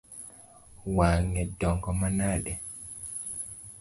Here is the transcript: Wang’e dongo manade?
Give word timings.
Wang’e 0.95 1.43
dongo 1.59 1.89
manade? 1.99 2.53